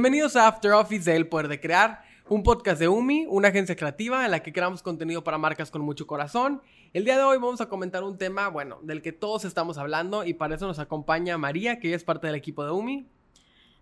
[0.00, 3.76] Bienvenidos a After Office de El Poder de Crear, un podcast de UMI, una agencia
[3.76, 6.62] creativa en la que creamos contenido para marcas con mucho corazón.
[6.94, 10.24] El día de hoy vamos a comentar un tema, bueno, del que todos estamos hablando
[10.24, 13.06] y para eso nos acompaña María, que es parte del equipo de UMI.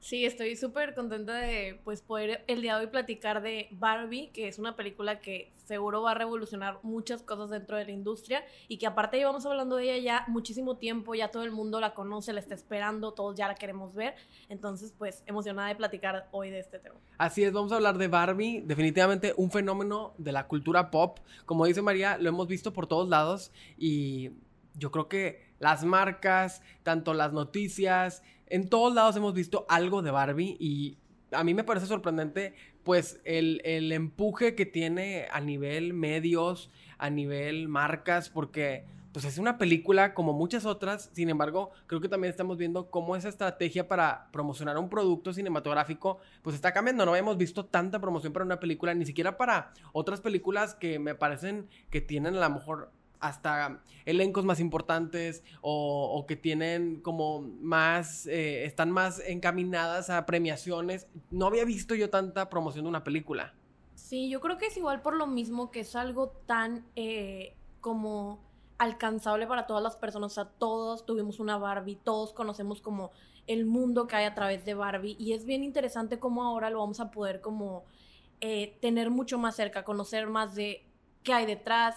[0.00, 4.46] Sí, estoy súper contenta de pues poder el día de hoy platicar de Barbie, que
[4.46, 8.78] es una película que seguro va a revolucionar muchas cosas dentro de la industria y
[8.78, 12.32] que aparte llevamos hablando de ella ya muchísimo tiempo, ya todo el mundo la conoce,
[12.32, 14.14] la está esperando, todos ya la queremos ver,
[14.48, 16.96] entonces pues emocionada de platicar hoy de este tema.
[17.18, 21.66] Así es, vamos a hablar de Barbie, definitivamente un fenómeno de la cultura pop, como
[21.66, 24.30] dice María, lo hemos visto por todos lados y
[24.74, 30.10] yo creo que las marcas, tanto las noticias, en todos lados hemos visto algo de
[30.10, 30.96] Barbie y
[31.32, 32.54] a mí me parece sorprendente
[32.84, 39.58] pues el, empuje que tiene a nivel medios, a nivel marcas, porque pues es una
[39.58, 44.30] película como muchas otras, sin embargo, creo que también estamos viendo cómo esa estrategia para
[44.32, 48.94] promocionar un producto cinematográfico pues está cambiando, no habíamos visto tanta promoción para una película,
[48.94, 54.44] ni siquiera para otras películas que me parecen que tienen a lo mejor hasta elencos
[54.44, 61.06] más importantes o, que tienen como más, eh, están más encaminadas a premiaciones.
[61.30, 63.54] No había visto yo tanta promoción de una película.
[63.94, 68.40] Sí, yo creo que es igual por lo mismo que es algo tan eh, como
[68.78, 70.32] alcanzable para todas las personas.
[70.32, 73.10] O sea, todos tuvimos una Barbie, todos conocemos como
[73.46, 76.78] el mundo que hay a través de Barbie y es bien interesante cómo ahora lo
[76.78, 77.84] vamos a poder como
[78.40, 80.84] eh, tener mucho más cerca, conocer más de
[81.24, 81.96] qué hay detrás,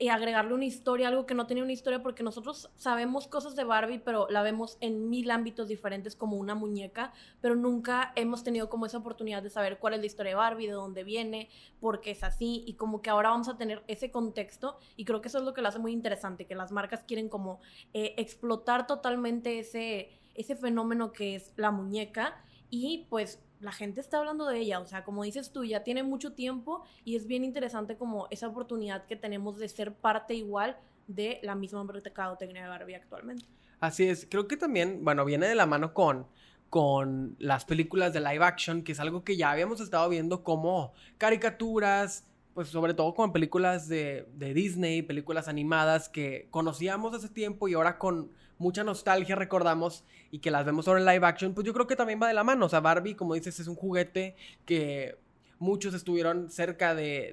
[0.00, 3.64] y agregarle una historia, algo que no tenía una historia, porque nosotros sabemos cosas de
[3.64, 7.12] Barbie, pero la vemos en mil ámbitos diferentes como una muñeca,
[7.42, 10.68] pero nunca hemos tenido como esa oportunidad de saber cuál es la historia de Barbie,
[10.68, 14.10] de dónde viene, por qué es así, y como que ahora vamos a tener ese
[14.10, 17.04] contexto, y creo que eso es lo que lo hace muy interesante, que las marcas
[17.04, 17.60] quieren como
[17.92, 24.18] eh, explotar totalmente ese, ese fenómeno que es la muñeca, y pues la gente está
[24.18, 27.44] hablando de ella, o sea, como dices tú, ya tiene mucho tiempo y es bien
[27.44, 32.68] interesante como esa oportunidad que tenemos de ser parte igual de la misma mercadotecnia de
[32.68, 33.44] Barbie actualmente.
[33.80, 36.26] Así es, creo que también, bueno, viene de la mano con,
[36.68, 40.92] con las películas de live action, que es algo que ya habíamos estado viendo como
[41.18, 47.68] caricaturas, pues sobre todo con películas de, de Disney, películas animadas que conocíamos hace tiempo
[47.68, 48.30] y ahora con
[48.60, 51.96] mucha nostalgia recordamos y que las vemos ahora en live action, pues yo creo que
[51.96, 52.66] también va de la mano.
[52.66, 55.16] O sea, Barbie, como dices, es un juguete que
[55.58, 57.32] muchos estuvieron cerca de,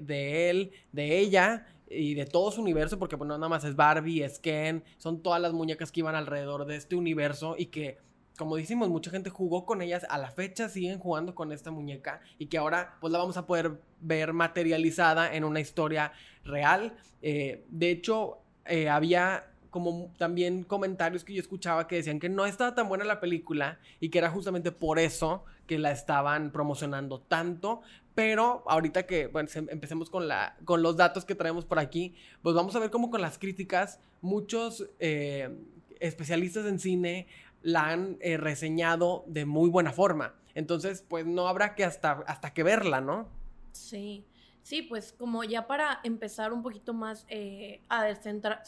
[0.50, 4.23] él, de ella y de todo su universo, porque pues no nada más es Barbie,
[4.23, 7.97] es Ken, son todas las muñecas que iban alrededor de este universo y que,
[8.37, 12.21] como decimos, mucha gente jugó con ellas, a la fecha siguen jugando con esta muñeca
[12.37, 16.13] y que ahora pues la vamos a poder ver materializada en una historia
[16.45, 16.95] real.
[17.21, 22.45] Eh, de hecho, eh, había como también comentarios que yo escuchaba que decían que no
[22.45, 27.19] estaba tan buena la película y que era justamente por eso que la estaban promocionando
[27.19, 27.81] tanto.
[28.15, 29.29] Pero ahorita que
[29.69, 33.11] empecemos con, la, con los datos que traemos por aquí, pues vamos a ver cómo
[33.11, 35.55] con las críticas muchos eh,
[35.99, 37.27] especialistas en cine
[37.62, 40.35] la han eh, reseñado de muy buena forma.
[40.56, 43.29] Entonces, pues no habrá que hasta, hasta que verla, ¿no?
[43.72, 44.25] Sí,
[44.63, 48.63] sí, pues como ya para empezar un poquito más eh, a descentrar,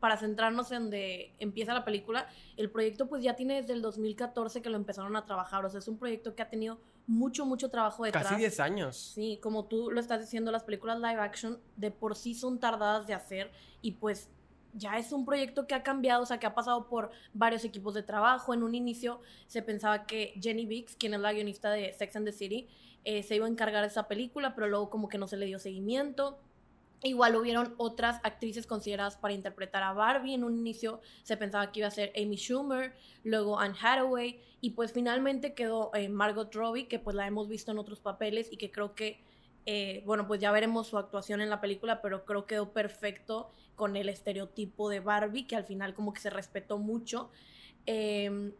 [0.00, 4.62] para centrarnos en donde empieza la película, el proyecto pues ya tiene desde el 2014
[4.62, 7.70] que lo empezaron a trabajar, o sea, es un proyecto que ha tenido mucho, mucho
[7.70, 8.24] trabajo detrás.
[8.24, 9.12] Casi 10 años.
[9.14, 13.06] Sí, como tú lo estás diciendo, las películas live action de por sí son tardadas
[13.06, 13.50] de hacer
[13.82, 14.30] y pues
[14.74, 17.94] ya es un proyecto que ha cambiado, o sea, que ha pasado por varios equipos
[17.94, 18.54] de trabajo.
[18.54, 22.26] En un inicio se pensaba que Jenny Biggs, quien es la guionista de Sex and
[22.26, 22.68] the City,
[23.04, 25.46] eh, se iba a encargar de esa película, pero luego como que no se le
[25.46, 26.38] dio seguimiento.
[27.02, 30.34] Igual hubieron otras actrices consideradas para interpretar a Barbie.
[30.34, 32.94] En un inicio se pensaba que iba a ser Amy Schumer,
[33.24, 37.72] luego Anne Hathaway y pues finalmente quedó eh, Margot Robbie, que pues la hemos visto
[37.72, 39.22] en otros papeles y que creo que,
[39.66, 43.50] eh, bueno, pues ya veremos su actuación en la película, pero creo que quedó perfecto
[43.76, 47.30] con el estereotipo de Barbie, que al final como que se respetó mucho.
[47.86, 48.52] Em,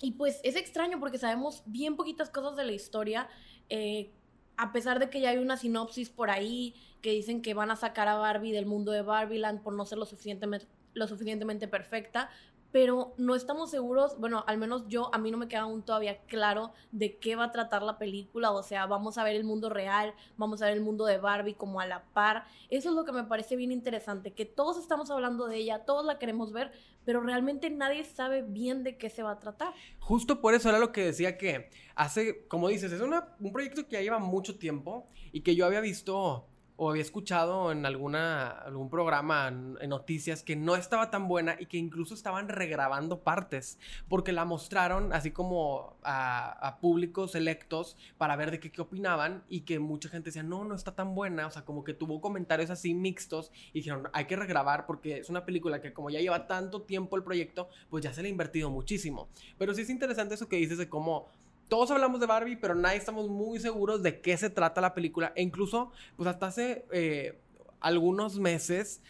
[0.00, 3.28] y pues es extraño porque sabemos bien poquitas cosas de la historia.
[3.68, 4.10] Eh,
[4.56, 7.76] a pesar de que ya hay una sinopsis por ahí que dicen que van a
[7.76, 12.30] sacar a Barbie del mundo de Barbieland por no ser lo suficientemente, lo suficientemente perfecta,
[12.72, 16.18] pero no estamos seguros, bueno, al menos yo, a mí no me queda aún todavía
[16.26, 19.68] claro de qué va a tratar la película, o sea, vamos a ver el mundo
[19.68, 23.04] real, vamos a ver el mundo de Barbie como a la par, eso es lo
[23.04, 26.72] que me parece bien interesante, que todos estamos hablando de ella, todos la queremos ver,
[27.04, 29.72] pero realmente nadie sabe bien de qué se va a tratar.
[29.98, 33.92] Justo por eso era lo que decía que hace, como dices, es un proyecto que
[33.96, 36.46] ya lleva mucho tiempo y que yo había visto
[36.82, 41.66] o había escuchado en alguna, algún programa, en, noticias, que no estaba tan buena y
[41.66, 43.78] que incluso estaban regrabando partes,
[44.08, 49.60] porque la mostraron así como a, públicos electos para ver de qué, qué opinaban y
[49.60, 52.70] que mucha gente decía, no, no está tan buena, o sea, como que tuvo comentarios
[52.70, 56.46] así mixtos y dijeron, hay que regrabar porque es una película que como ya lleva
[56.46, 59.28] tanto tiempo el proyecto, pues ya se le ha invertido muchísimo.
[59.58, 61.26] Pero sí es interesante eso que dices de cómo
[61.70, 65.32] todos hablamos de Barbie, pero nadie estamos muy seguros de qué se trata la película.
[65.36, 67.40] E incluso, pues hasta hace eh,
[67.80, 69.02] algunos meses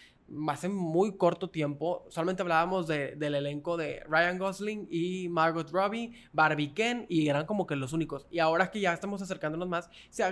[0.49, 6.73] hace muy corto tiempo, solamente hablábamos del elenco de Ryan Gosling y Margot Robbie, Barbie
[6.73, 8.27] Ken, y eran como que los únicos.
[8.31, 10.25] Y ahora que ya estamos acercándonos más, se,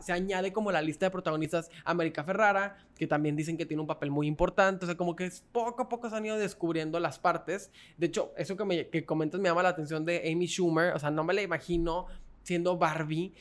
[0.00, 3.86] se añade como la lista de protagonistas América Ferrara, que también dicen que tiene un
[3.86, 7.18] papel muy importante, o sea, como que poco a poco se han ido descubriendo las
[7.18, 7.70] partes.
[7.96, 10.98] De hecho, eso que, me, que comentas me llama la atención de Amy Schumer, o
[10.98, 12.06] sea, no me la imagino
[12.42, 13.34] siendo Barbie,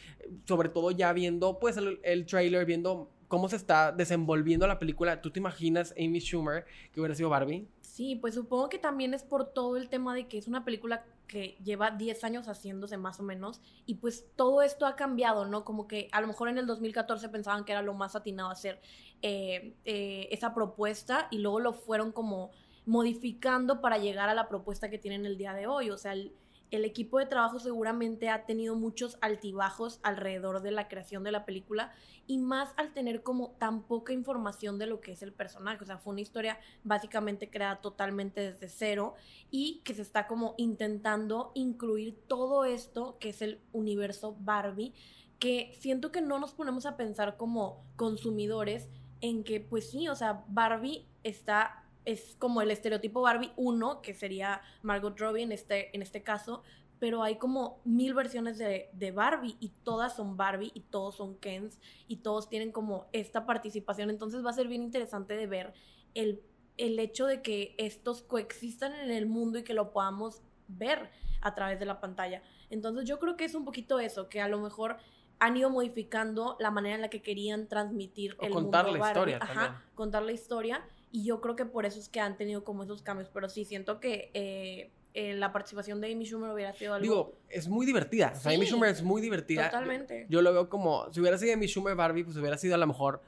[0.45, 5.21] sobre todo ya viendo pues el, el trailer, viendo cómo se está desenvolviendo la película,
[5.21, 7.67] ¿tú te imaginas Amy Schumer que hubiera sido Barbie?
[7.81, 11.05] Sí, pues supongo que también es por todo el tema de que es una película
[11.27, 15.63] que lleva 10 años haciéndose más o menos y pues todo esto ha cambiado, ¿no?
[15.63, 18.79] Como que a lo mejor en el 2014 pensaban que era lo más atinado hacer
[19.21, 22.51] eh, eh, esa propuesta y luego lo fueron como
[22.85, 26.35] modificando para llegar a la propuesta que tienen el día de hoy, o sea, el,
[26.75, 31.45] el equipo de trabajo seguramente ha tenido muchos altibajos alrededor de la creación de la
[31.45, 31.93] película
[32.27, 35.83] y más al tener como tan poca información de lo que es el personaje.
[35.83, 39.15] O sea, fue una historia básicamente creada totalmente desde cero
[39.51, 44.93] y que se está como intentando incluir todo esto que es el universo Barbie,
[45.39, 48.89] que siento que no nos ponemos a pensar como consumidores
[49.21, 54.13] en que pues sí, o sea, Barbie está es como el estereotipo Barbie 1, que
[54.13, 56.63] sería Margot Robbie en este, en este caso,
[56.99, 61.79] pero hay como mil versiones de, Barbie y todas son Barbie y todos son Kens
[62.07, 64.09] y todos tienen como esta participación.
[64.09, 65.73] Entonces va a ser bien interesante de ver
[66.13, 66.41] el,
[66.77, 71.11] el hecho de que estos coexistan en el mundo y que lo podamos ver
[71.41, 72.41] a través de la pantalla.
[72.69, 74.97] Entonces yo creo que es un poquito eso, que a lo mejor
[75.39, 79.37] han ido modificando la manera en la que querían transmitir el contar mundo la historia
[79.41, 82.83] Ajá, contar la historia y yo creo que por eso es que han tenido como
[82.83, 83.29] esos cambios.
[83.33, 87.03] Pero sí, siento que eh, eh, la participación de Amy Schumer hubiera sido algo...
[87.03, 88.33] Digo, es muy divertida.
[88.35, 89.69] o sea, Amy Schumer es muy divertida.
[89.69, 90.25] Totalmente.
[90.27, 92.85] Yo, lo veo como, si hubiera sido Amy Schumer Barbie, pues hubiera sido a lo
[92.85, 93.21] mejor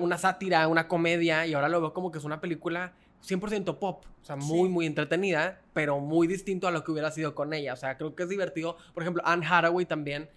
[0.00, 4.04] una sátira, una comedia, y ahora lo veo como que es una película 100% pop,
[4.20, 7.74] o sea, muy, muy entretenida, pero muy distinto a lo que hubiera sido con ella.
[7.74, 8.76] O sea, creo que es divertido.
[8.92, 10.28] Por ejemplo, Anne Hathaway también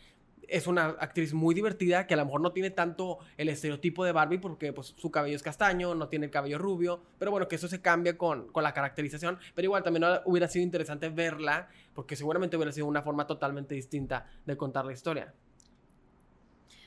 [0.47, 4.11] es una actriz muy divertida que a lo mejor no tiene tanto el estereotipo de
[4.11, 7.55] Barbie porque pues, su cabello es castaño, no tiene el cabello rubio, pero bueno, que
[7.55, 12.15] eso se cambia con, con la caracterización, pero igual también hubiera sido interesante verla porque
[12.15, 15.33] seguramente hubiera sido una forma totalmente distinta de contar la historia.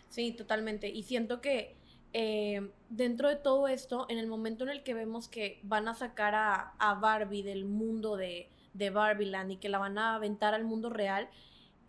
[0.09, 0.89] Sí, totalmente.
[0.89, 1.77] Y siento que
[2.13, 5.95] eh, dentro de todo esto, en el momento en el que vemos que van a
[5.95, 10.55] sacar a, a Barbie del mundo de, de Barbieland y que la van a aventar
[10.55, 11.29] al mundo real,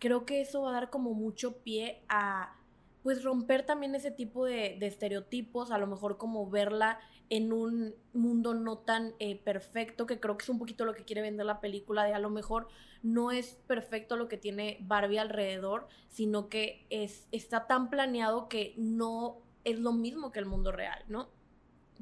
[0.02, 2.56] creo que eso va a dar como mucho pie a
[3.04, 6.98] pues romper también ese tipo de, estereotipos, a lo mejor como verla
[7.30, 11.04] en un mundo no tan eh, perfecto, que creo que es un poquito lo que
[11.04, 12.66] quiere vender la película, de a lo mejor
[13.04, 18.74] no es perfecto lo que tiene Barbie alrededor, sino que es, está tan planeado que
[18.76, 21.28] no es lo mismo que el mundo real, ¿no?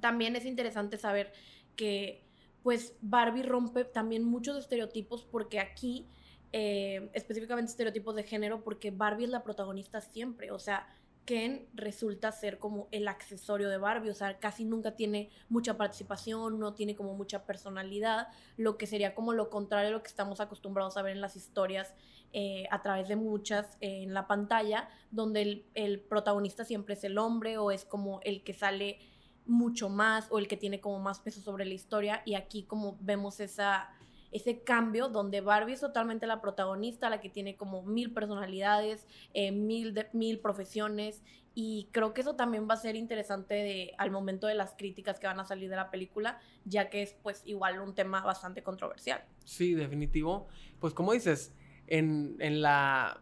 [0.00, 1.34] También es interesante saber
[1.76, 2.24] que
[2.62, 6.06] pues Barbie rompe también muchos estereotipos porque aquí
[6.52, 10.86] eh, específicamente estereotipos de género, porque Barbie es la protagonista siempre, o sea,
[11.24, 16.58] Ken resulta ser como el accesorio de Barbie, o sea, casi nunca tiene mucha participación,
[16.58, 20.40] no tiene como mucha personalidad, lo que sería como lo contrario a lo que estamos
[20.40, 21.94] acostumbrados a ver en las historias
[22.32, 27.18] eh, a través de muchas eh, en la pantalla, donde el, protagonista siempre es el
[27.18, 28.98] hombre o es como el que sale
[29.46, 32.22] mucho más o el que tiene como más peso sobre la historia.
[32.24, 33.90] Y aquí como vemos esa
[34.32, 39.52] ese cambio donde Barbie es totalmente la protagonista, la que tiene como mil personalidades, eh,
[39.52, 41.22] mil, mil profesiones
[41.54, 45.18] y creo que eso también va a ser interesante de, al momento de las críticas
[45.18, 48.62] que van a salir de la película, ya que es pues igual un tema bastante
[48.62, 49.24] controversial.
[49.44, 50.46] Sí, definitivo.
[50.78, 51.52] Pues como dices,
[51.88, 53.20] en, en la,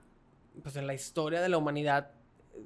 [0.62, 2.12] pues en la historia de la humanidad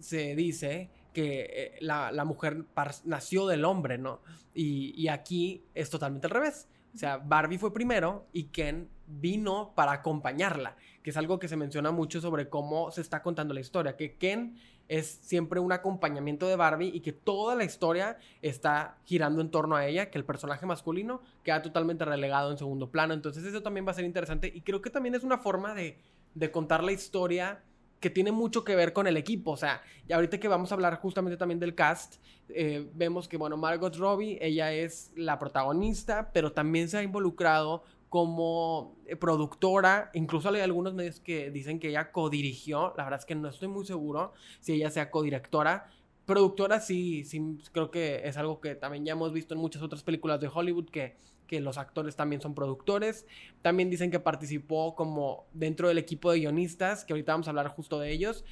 [0.01, 2.65] se dice que eh, la, la, mujer
[3.05, 4.21] nació del hombre, ¿no?
[4.55, 6.69] Y, y, aquí es totalmente al revés.
[6.95, 11.57] O sea, Barbie fue primero y Ken vino para acompañarla, que es algo que se
[11.57, 14.57] menciona mucho sobre cómo se está contando la historia, que Ken
[14.89, 19.77] es siempre un acompañamiento de Barbie y que toda la historia está girando en torno
[19.77, 23.15] a ella, que el personaje masculino queda totalmente relegado en segundo plano.
[23.15, 25.99] Entonces eso también va a ser interesante y creo que también es una forma de,
[26.35, 27.63] de contar la historia
[28.03, 29.53] que tiene mucho que ver con el equipo.
[29.53, 32.17] O sea, y ahorita que vamos a hablar justamente también del cast,
[32.51, 37.85] eh, vemos que, bueno, Margot Robbie, ella es la protagonista, pero también se ha involucrado
[38.11, 43.35] como productora, incluso hay algunos medios que dicen que ella codirigió, la verdad es que
[43.35, 45.91] no estoy muy seguro si ella sea codirectora,
[46.27, 50.03] productora sí, sí, creo que es algo que también ya hemos visto en muchas otras
[50.03, 51.17] películas de Hollywood que,
[51.53, 53.27] que los actores también son productores.
[53.61, 57.69] También dicen que participó como dentro del equipo de guionistas, que ahorita vamos a hablar
[57.69, 58.43] justo de ellos.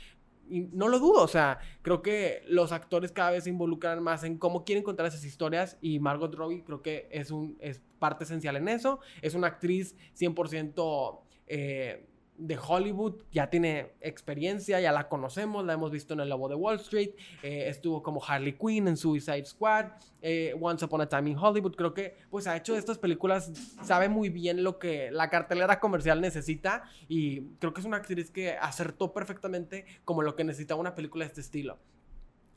[0.51, 4.23] Y no lo dudo, o sea, creo que los actores cada vez se involucran más
[4.23, 8.25] en cómo quieren contar esas historias y Margot Robbie creo que es, un, es parte
[8.25, 9.01] esencial en eso.
[9.23, 12.07] Es una actriz 100% eh,
[12.41, 16.55] de Hollywood, ya tiene experiencia, ya la conocemos, la hemos visto en El Lobo de
[16.55, 17.11] Wall Street,
[17.43, 19.87] eh, estuvo como Harley Quinn en Suicide Squad,
[20.23, 24.09] eh, Once Upon a Time in Hollywood, creo que pues ha hecho estas películas, sabe
[24.09, 28.53] muy bien lo que la cartelera comercial necesita y creo que es una actriz que
[28.53, 31.79] acertó perfectamente como lo que necesita una película de este estilo.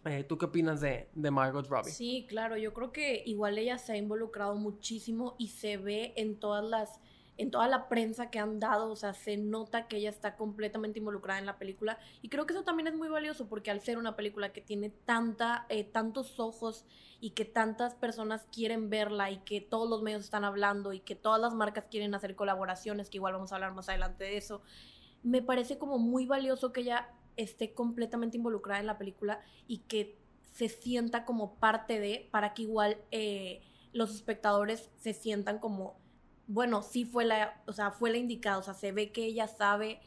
[0.05, 1.91] Eh, ¿Tú qué opinas de, de, Margot Robbie?
[1.91, 6.35] Sí, claro, yo creo que igual ella se ha involucrado muchísimo y se ve en
[6.35, 6.99] todas las
[7.37, 10.99] en toda la prensa que han dado, o sea, se nota que ella está completamente
[10.99, 11.97] involucrada en la película.
[12.21, 14.89] Y creo que eso también es muy valioso porque al ser una película que tiene
[14.89, 16.85] tanta, eh, tantos ojos
[17.19, 21.15] y que tantas personas quieren verla y que todos los medios están hablando y que
[21.15, 24.61] todas las marcas quieren hacer colaboraciones, que igual vamos a hablar más adelante de eso,
[25.23, 30.19] me parece como muy valioso que ella esté completamente involucrada en la película y que
[30.51, 33.61] se sienta como parte de, para que igual eh,
[33.91, 36.02] los espectadores se sientan como
[36.47, 39.47] bueno, sí fue la, o sea, fue la indicada, o sea, se ve que ella
[39.47, 40.01] sabe,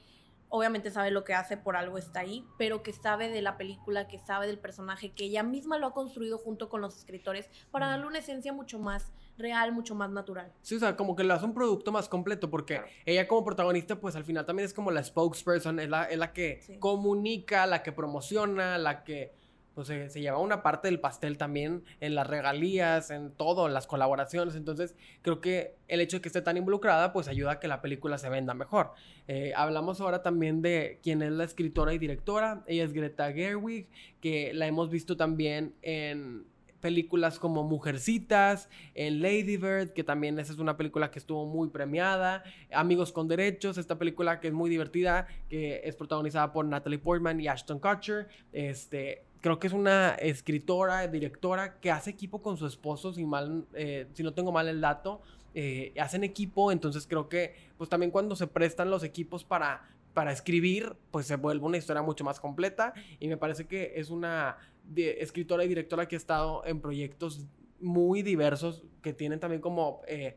[0.48, 4.06] obviamente sabe lo que hace, por algo está ahí, pero que sabe de la película,
[4.06, 7.86] que sabe del personaje, que ella misma lo ha construido junto con los escritores para
[7.86, 10.52] darle una esencia mucho más real, mucho más natural.
[10.62, 14.00] Sí, o sea, como que lo hace un producto más completo, porque ella como protagonista,
[14.00, 17.82] pues al final también es como la spokesperson, es la, es la que comunica, la
[17.82, 19.32] que promociona, la que
[19.76, 23.86] pues se, lleva una parte del pastel también en las regalías, en todo, en las
[23.86, 24.56] colaboraciones.
[24.56, 27.82] Entonces, creo que el hecho de que esté tan involucrada, pues ayuda a que la
[27.82, 28.92] película se venda mejor.
[29.28, 32.62] Eh, hablamos ahora también de quién es la escritora y directora.
[32.66, 33.86] Ella es Greta Gerwig,
[34.22, 36.46] que la hemos visto también en
[36.80, 41.68] películas como Mujercitas, en Lady Bird, que también esa es una película que estuvo muy
[41.68, 46.98] premiada, Amigos con Derechos, esta película que es muy divertida, que es protagonizada por Natalie
[46.98, 52.56] Portman y Ashton Kutcher, este, creo que es una escritora, directora que hace equipo con
[52.56, 55.20] su esposo, si, mal, eh, si no tengo mal el dato,
[55.54, 60.32] eh, hacen equipo, entonces creo que pues también cuando se prestan los equipos para, para
[60.32, 64.56] escribir, pues se vuelve una historia mucho más completa y me parece que es una
[64.94, 67.46] escritora y directora que ha estado en proyectos
[67.80, 70.02] muy diversos que tienen también como...
[70.06, 70.36] Eh,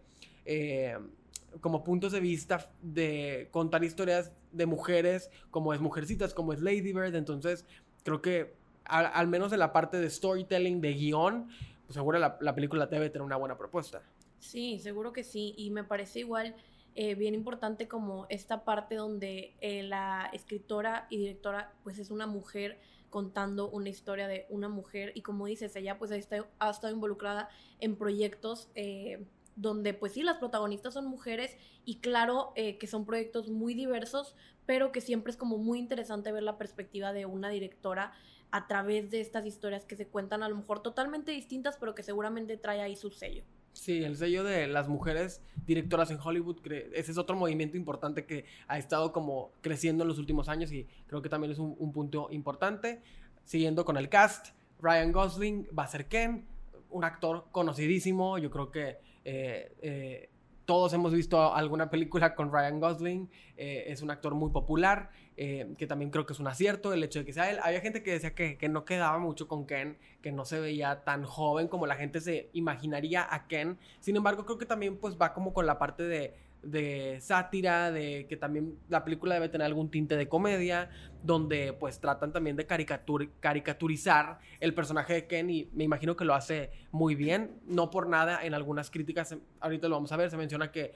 [1.62, 6.94] como puntos de vista de contar historias de mujeres, como es Mujercitas, como es Lady
[6.94, 7.16] Bird.
[7.16, 7.66] Entonces,
[8.04, 8.56] creo que
[8.90, 11.48] al, menos en la parte de storytelling, de guion,
[11.86, 14.02] pues seguro la, la, película debe tener una buena propuesta.
[14.40, 15.54] Sí, seguro que sí.
[15.58, 16.56] Y me parece igual
[16.96, 22.28] eh, bien importante como esta parte donde eh, la escritora y directora pues es una
[22.28, 22.80] mujer
[23.10, 27.50] contando una historia de una mujer y como dices, ella pues estado, ha estado involucrada
[27.80, 31.56] en proyectos eh, donde pues sí, las protagonistas son mujeres
[31.86, 36.44] y claro que son proyectos muy diversos, pero que siempre es como muy interesante ver
[36.44, 38.14] la perspectiva de una directora
[38.52, 42.04] a través de estas historias que se cuentan a lo mejor totalmente distintas, pero que
[42.04, 43.44] seguramente trae ahí su sello.
[43.74, 46.60] Sí, el sello de las mujeres directoras en Hollywood,
[46.94, 50.88] ese es otro movimiento importante que ha estado como creciendo en los últimos años y
[51.08, 53.02] creo que también es un, punto importante.
[53.44, 54.48] Siguiendo con el cast,
[54.82, 56.46] Ryan Gosling va a ser Ken,
[56.90, 60.30] un actor conocidísimo, yo creo que eh, eh,
[60.70, 65.10] todos hemos visto alguna película con Ryan Gosling, eh, es un actor muy popular.
[65.36, 67.60] Eh, que también creo que es un acierto el hecho de que sea él.
[67.64, 71.06] Había gente que decía que, que, no quedaba mucho con Ken, que no se veía
[71.06, 73.80] tan joven como la gente se imaginaría a Ken.
[74.02, 78.26] Sin embargo, creo que también pues va como con la parte de de sátira, de
[78.28, 80.90] que también la película debe tener algún tinte de comedia,
[81.24, 86.34] donde pues tratan también de caricaturizar el personaje de Ken y me imagino que lo
[86.34, 90.38] hace muy bien, no por nada en algunas críticas, ahorita lo vamos a ver, se
[90.38, 90.94] menciona que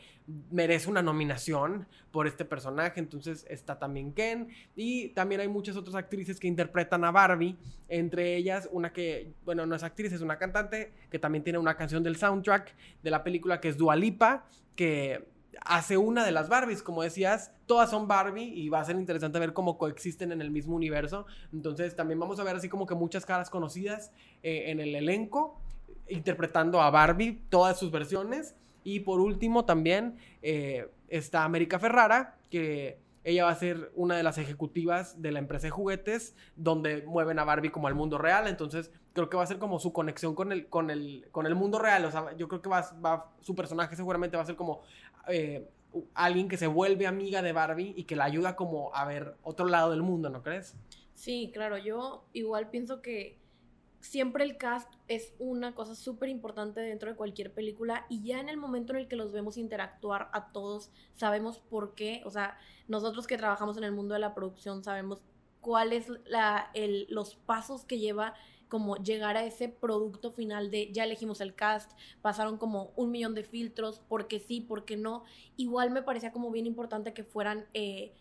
[0.52, 5.96] merece una nominación por este personaje, entonces está también Ken y también hay muchas otras
[5.96, 7.58] actrices que interpretan a Barbie,
[7.90, 11.76] entre ellas una que, bueno, no es actriz, es una cantante que también tiene una
[11.76, 16.50] canción del soundtrack de la película que es Dua Lipa, que hace una de las
[16.50, 16.84] Barbies.
[16.84, 20.52] Como decías, todas son Barbie y va a ser interesante ver cómo coexisten en el
[20.52, 21.26] mismo universo.
[21.52, 25.60] Entonces también vamos a ver así como que muchas caras conocidas eh, en el elenco,
[26.08, 28.56] interpretando a Barbie, todas sus versiones.
[28.84, 34.24] Y por último también eh, está América Ferrara, que ella va a ser una de
[34.24, 38.48] las ejecutivas de la empresa de juguetes donde mueven a Barbie como al mundo real.
[38.48, 41.56] Entonces, creo que va a ser como su conexión con el, con el, con el
[41.56, 42.04] mundo real.
[42.04, 44.82] O sea, yo creo que va, va su personaje seguramente va a ser como
[45.28, 45.70] eh,
[46.14, 49.68] alguien que se vuelve amiga de Barbie y que la ayuda como a ver otro
[49.68, 50.76] lado del mundo, ¿no crees?
[51.14, 53.38] Sí, claro, yo igual pienso que
[54.00, 58.50] siempre el cast es una cosa súper importante dentro de cualquier película y ya en
[58.50, 62.58] el momento en el que los vemos interactuar a todos, sabemos por qué, o sea,
[62.88, 65.22] nosotros que trabajamos en el mundo de la producción sabemos
[65.62, 66.08] cuáles
[67.08, 68.34] los pasos que lleva
[68.74, 71.92] como llegar a ese producto final de ya elegimos el cast,
[72.24, 75.26] pasaron como un millón de filtros, porque sí, porque no.
[75.58, 78.16] Igual me parecía como bien importante que fueran eh,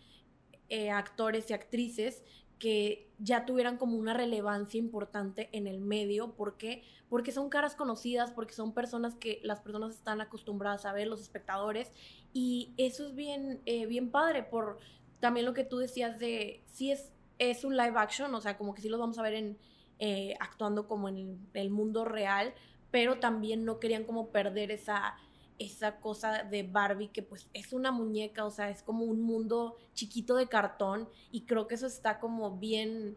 [0.69, 2.23] eh, actores y actrices
[2.59, 6.35] que ya tuvieran como una relevancia importante en el medio.
[6.35, 6.83] ¿Por qué?
[7.09, 11.23] Porque son caras conocidas, porque son personas que las personas están acostumbradas a ver, los
[11.23, 11.91] espectadores.
[12.35, 14.81] Y eso es bien, eh, bien padre por
[15.19, 18.75] también lo que tú decías de si es, es un live action, o sea, como
[18.75, 19.59] que sí los vamos a ver en,
[20.05, 22.53] eh, actuando como en el mundo real,
[22.91, 25.17] pero también no querían como perder esa
[25.61, 29.77] esa cosa de Barbie que pues es una muñeca, o sea, es como un mundo
[29.95, 33.17] chiquito de cartón y creo que eso está como bien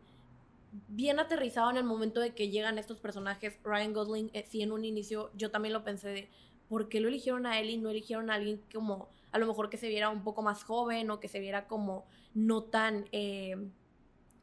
[0.88, 3.58] bien aterrizado en el momento de que llegan estos personajes.
[3.63, 6.30] Ryan Gosling, eh, sí, en un inicio yo también lo pensé de
[6.70, 9.72] por qué lo eligieron a él y no eligieron a alguien como a lo mejor
[9.72, 13.56] que se viera un poco más joven o que se viera como no tan eh,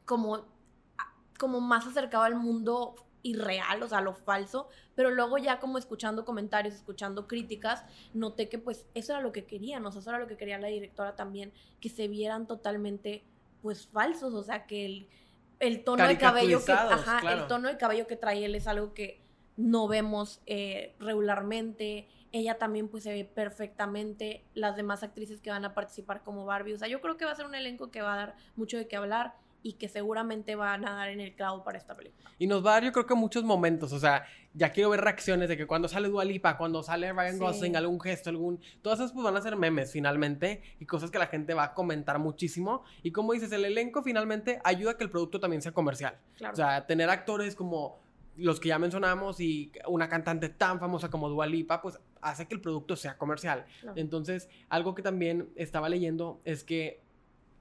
[0.03, 0.52] como
[1.43, 6.23] como más acercado al mundo irreal, o sea, lo falso, pero luego ya como escuchando
[6.23, 7.83] comentarios, escuchando críticas,
[8.13, 10.57] noté que pues eso era lo que querían, o sea, eso era lo que quería
[10.57, 13.25] la directora también, que se vieran totalmente
[13.61, 15.09] pues falsos, o sea, que el,
[15.59, 18.93] el tono de cabello que, ajá, el tono de cabello que trae él es algo
[18.93, 19.21] que
[19.57, 25.65] no vemos eh, regularmente, ella también pues se ve perfectamente, las demás actrices que van
[25.65, 28.01] a participar como Barbie, o sea, yo creo que va a ser un elenco que
[28.01, 31.33] va a dar mucho de qué hablar, y que seguramente van a dar en el
[31.35, 32.29] clavo para esta película.
[32.37, 35.01] Y nos va a dar yo creo que muchos momentos, o sea, ya quiero ver
[35.01, 38.59] reacciones de que cuando sale Dua Lipa, cuando sale Ryan Gosling, algún gesto, algún...
[38.81, 41.73] Todas esas pues van a ser memes finalmente y cosas que la gente va a
[41.73, 42.83] comentar muchísimo.
[43.01, 46.19] Y como dices, el elenco finalmente ayuda a que el producto también sea comercial.
[46.51, 48.03] O sea, tener actores como
[48.35, 52.55] los que ya mencionamos y una cantante tan famosa como Dua Lipa, pues hace que
[52.55, 53.65] el producto sea comercial.
[53.95, 57.02] Entonces, algo que también estaba leyendo es que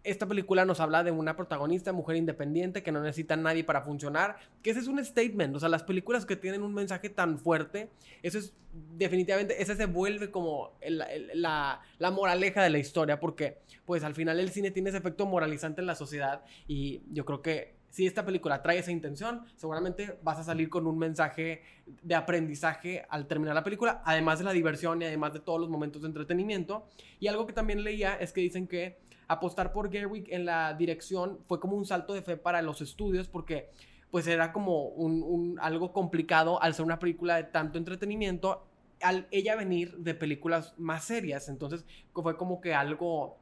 [0.04, 3.82] esta película nos habla de una protagonista, mujer independiente, que no necesita a nadie para
[3.82, 7.38] funcionar, que ese es un statement, o sea, las películas que tienen un mensaje tan
[7.38, 7.90] fuerte,
[8.22, 8.54] eso es
[8.96, 14.40] definitivamente, ese se vuelve como la, la, moraleja de la historia, porque pues al final
[14.40, 18.24] el cine tiene ese efecto moralizante en la sociedad y yo creo que si esta
[18.24, 23.54] película trae esa intención, seguramente vas a salir con un mensaje de aprendizaje al terminar
[23.54, 26.88] la película, además de la diversión y además de todos los momentos de entretenimiento.
[27.20, 28.96] Y algo que también leía es que dicen que
[29.32, 33.28] apostar por Gerwig en la dirección fue como un salto de fe para los estudios
[33.28, 33.70] porque
[34.10, 38.66] pues era como un, algo complicado al ser una película de tanto entretenimiento,
[39.00, 43.38] al ella venir de películas más serias, entonces fue como que algo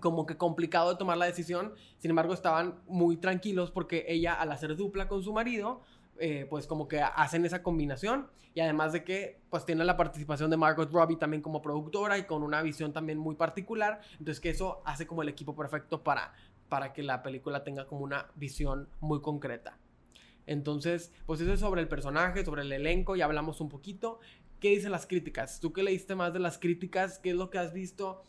[0.00, 4.50] como que complicado de tomar la decisión, sin embargo estaban muy tranquilos porque ella al
[4.50, 5.82] hacer dupla con su marido,
[6.24, 10.50] eh, pues como que hacen esa combinación y además de que pues tiene la participación
[10.50, 14.50] de Margot Robbie también como productora y con una visión también muy particular, entonces que
[14.50, 16.32] eso hace como el equipo perfecto para,
[16.68, 19.76] para que la película tenga como una visión muy concreta.
[20.46, 24.20] Entonces, pues eso es sobre el personaje, sobre el elenco, ya hablamos un poquito.
[24.60, 25.58] ¿Qué dicen las críticas?
[25.58, 27.18] ¿Tú qué leíste más de las críticas?
[27.18, 28.22] ¿Qué es lo que has visto?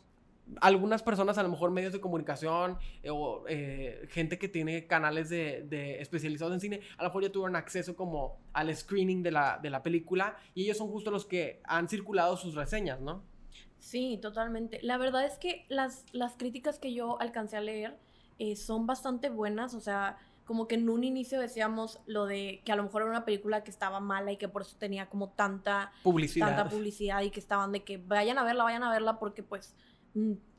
[0.62, 5.30] Algunas personas, a lo mejor medios de comunicación eh, o eh, gente que tiene canales
[5.30, 9.60] de, especializados en cine, a lo mejor ya tuvieron acceso como al screening de la,
[9.62, 13.24] de la película y ellos son justo los que han circulado sus reseñas, ¿no?
[13.80, 14.80] Sí, totalmente.
[14.82, 17.98] La verdad es que las, las críticas que yo alcancé a leer
[18.40, 22.72] eh, son bastante buenas, o sea, como que en un inicio decíamos lo de que
[22.72, 25.30] a lo mejor era una película que estaba mala y que por eso tenía como
[25.30, 29.20] tanta publicidad, tanta publicidad y que estaban de que vayan a verla, vayan a verla
[29.20, 29.76] porque pues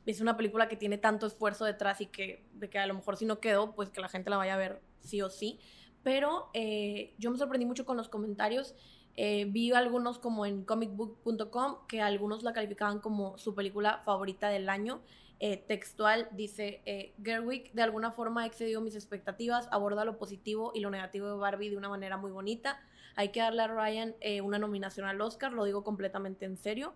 [0.05, 3.17] es una película que tiene tanto esfuerzo detrás y que, de que a lo mejor
[3.17, 5.59] si no quedó, pues que la gente la vaya a ver sí o sí.
[6.03, 8.75] Pero eh, yo me sorprendí mucho con los comentarios.
[9.15, 14.69] Eh, vi algunos como en comicbook.com que algunos la calificaban como su película favorita del
[14.69, 15.01] año.
[15.39, 20.79] Eh, textual dice, Gerwig de alguna forma ha excedido mis expectativas, aborda lo positivo y
[20.79, 22.79] lo negativo de Barbie de una manera muy bonita.
[23.15, 26.93] Hay que darle a Ryan una nominación al Oscar, lo digo completamente en serio.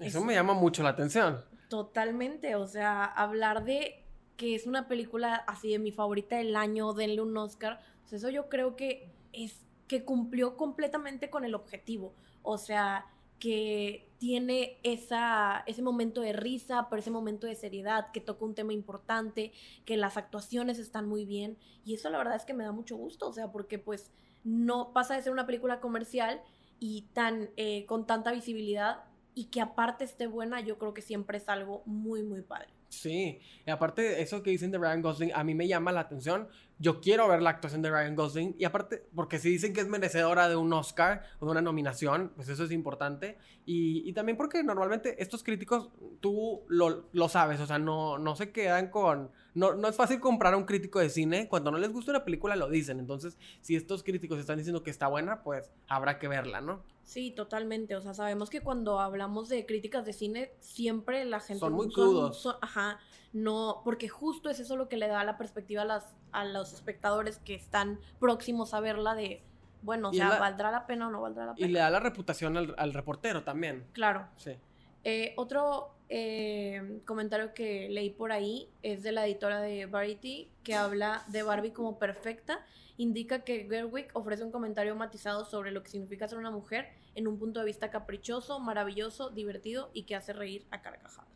[0.00, 1.44] Eso me llama mucho la atención.
[1.68, 4.04] Totalmente, o sea, hablar de
[4.36, 8.30] que es una película así de mi favorita del año, denle un Oscar, pues eso
[8.30, 13.06] yo creo que es que cumplió completamente con el objetivo, o sea,
[13.38, 18.54] que tiene esa, ese momento de risa, pero ese momento de seriedad, que toca un
[18.54, 19.52] tema importante,
[19.84, 21.56] que las actuaciones están muy bien.
[21.84, 24.12] Y eso la verdad es que me da mucho gusto, o sea, porque pues
[24.44, 26.42] no pasa de ser una película comercial
[26.78, 31.38] y tan eh, con tanta visibilidad y que aparte esté buena, yo creo que siempre
[31.38, 32.68] es algo muy, muy padre.
[32.88, 36.48] Sí, y aparte eso que dicen de Ryan Gosling, a mí me llama la atención.
[36.82, 39.88] Yo quiero ver la actuación de Ryan Gosling y aparte, porque si dicen que es
[39.88, 43.36] merecedora de un Oscar o de una nominación, pues eso es importante.
[43.66, 45.90] Y, y también porque normalmente estos críticos,
[46.20, 49.30] tú lo, lo, sabes, o sea, no, no se quedan con...
[49.54, 52.24] No, no es fácil comprar a un crítico de cine, cuando no les gusta una
[52.24, 52.98] película lo dicen.
[52.98, 56.82] Entonces, si estos críticos están diciendo que está buena, pues habrá que verla, ¿no?
[57.04, 57.94] Sí, totalmente.
[57.96, 61.60] O sea, sabemos que cuando hablamos de críticas de cine, siempre la gente...
[61.60, 62.56] Son muy crudos.
[62.62, 63.00] ajá,
[63.32, 66.72] no, porque justo es eso lo que le da la perspectiva a, las, a los
[66.72, 69.42] espectadores que están próximos a verla de,
[69.82, 71.66] bueno, o sea, ¿valdrá la pena o no valdrá la pena?
[71.66, 73.86] Y le da la reputación al, reportero también.
[73.92, 74.26] Claro.
[74.36, 74.56] Sí.
[75.04, 80.74] Eh, otro eh, comentario que leí por ahí es de la editora de Variety que
[80.74, 82.66] habla de Barbie como perfecta.
[82.96, 87.28] Indica que Gerwig ofrece un comentario matizado sobre lo que significa ser una mujer en
[87.28, 91.29] un punto de vista caprichoso, maravilloso, divertido y que hace reír a carcajadas.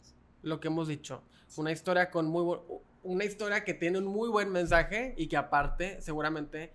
[0.44, 1.22] Lo que hemos dicho,
[1.56, 2.58] una historia con muy
[3.02, 6.72] una historia que tiene un muy buen mensaje y que aparte seguramente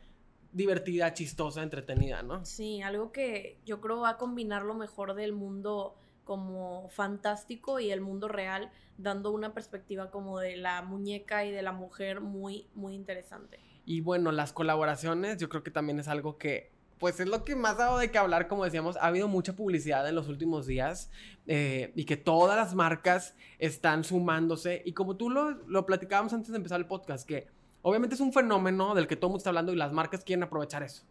[0.51, 2.45] divertida, chistosa, entretenida, ¿no?
[2.45, 7.91] Sí, algo que yo creo va a combinar lo mejor del mundo como fantástico y
[7.91, 12.67] el mundo real, dando una perspectiva como de la muñeca y de la mujer muy,
[12.75, 13.59] muy interesante.
[13.85, 17.55] Y bueno, las colaboraciones yo creo que también es algo que pues es lo que
[17.55, 20.67] más ha dado de que hablar, como decíamos, ha habido mucha publicidad en los últimos
[20.67, 21.09] días
[21.47, 24.81] eh, y que todas las marcas están sumándose.
[24.85, 27.47] Y como tú lo, lo platicábamos antes de empezar el podcast, que
[27.81, 30.43] obviamente es un fenómeno del que todo el mundo está hablando y las marcas quieren
[30.43, 31.03] aprovechar eso,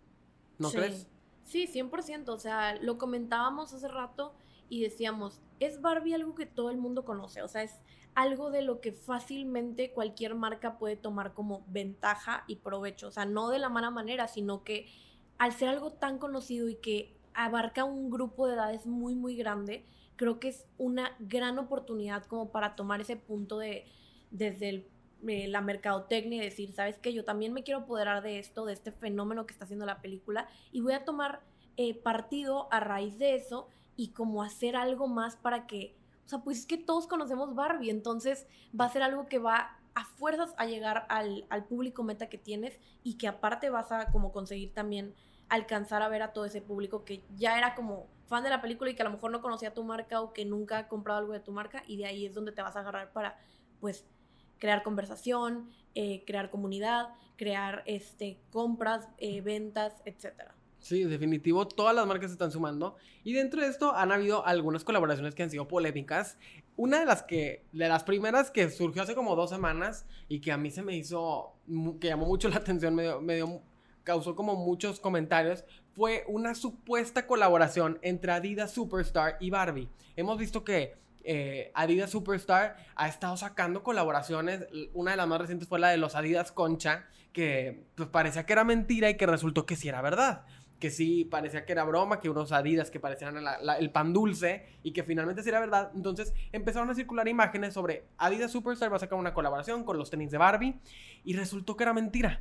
[0.58, 1.08] ¿no crees?
[1.44, 4.34] Sí, 100%, o sea, lo comentábamos hace rato
[4.68, 7.80] y decíamos, es Barbie algo que todo el mundo conoce, o sea, es
[8.14, 13.24] algo de lo que fácilmente cualquier marca puede tomar como ventaja y provecho, o sea,
[13.24, 14.88] no de la mala manera, sino que
[15.38, 19.84] al ser algo tan conocido y que abarca un grupo de edades muy, muy grande,
[20.16, 23.86] creo que es una gran oportunidad como para tomar ese punto de,
[24.30, 24.88] desde
[25.26, 27.12] eh, la mercadotecnia y decir, ¿sabes qué?
[27.12, 30.48] Yo también me quiero apoderar de esto, de este fenómeno que está haciendo la película
[30.72, 31.42] y voy a tomar
[31.76, 35.96] eh, partido a raíz de eso y como hacer algo más para que,
[36.26, 38.48] o sea, pues es que todos conocemos Barbie, entonces
[38.78, 42.38] va a ser algo que va a fuerzas a llegar al, al público meta que
[42.38, 45.12] tienes y que aparte vas a como conseguir también
[45.48, 48.90] alcanzar a ver a todo ese público que ya era como fan de la película
[48.90, 51.32] y que a lo mejor no conocía tu marca o que nunca ha comprado algo
[51.32, 53.40] de tu marca y de ahí es donde te vas a agarrar para
[53.80, 54.04] pues
[54.60, 60.54] crear conversación, eh, crear comunidad, crear este, compras, eh, ventas, etcétera.
[60.78, 64.84] Sí, definitivo, todas las marcas se están sumando y dentro de esto han habido algunas
[64.84, 66.38] colaboraciones que han sido polémicas.
[66.78, 70.52] Una de las que, de las primeras que surgió hace como dos semanas y que
[70.52, 71.56] a mí se me hizo,
[72.00, 73.60] que llamó mucho la atención, me me dio
[74.08, 79.90] causó como muchos comentarios, fue una supuesta colaboración entre Adidas Superstar y Barbie.
[80.16, 84.64] Hemos visto que eh, Adidas Superstar ha estado sacando colaboraciones.
[84.94, 88.54] Una de las más recientes fue la de los Adidas Concha, que pues parecía que
[88.54, 90.46] era mentira y que resultó que sí era verdad.
[90.78, 93.36] Que sí parecía que era broma, que unos Adidas que parecían
[93.80, 95.90] el pan dulce y que finalmente sí era verdad.
[95.94, 100.10] Entonces empezaron a circular imágenes sobre Adidas Superstar va a sacar una colaboración con los
[100.10, 100.78] tenis de Barbie
[101.24, 102.40] y resultó que era mentira